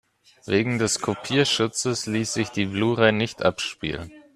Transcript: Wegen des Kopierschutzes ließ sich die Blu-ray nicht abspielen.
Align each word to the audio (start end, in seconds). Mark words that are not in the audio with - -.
Wegen 0.47 0.79
des 0.79 0.99
Kopierschutzes 0.99 2.07
ließ 2.07 2.33
sich 2.33 2.49
die 2.49 2.65
Blu-ray 2.65 3.11
nicht 3.11 3.43
abspielen. 3.43 4.11